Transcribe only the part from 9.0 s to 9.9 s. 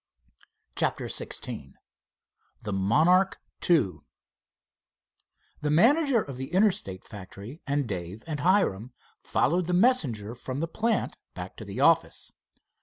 followed the